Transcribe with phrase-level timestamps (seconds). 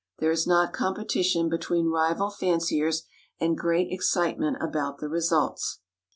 [0.17, 3.03] There is not competition between rival fanciers
[3.39, 5.81] and great excitement about the results.